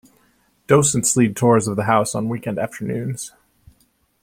[0.67, 3.33] Docents lead tours of the house on weekend afternoons.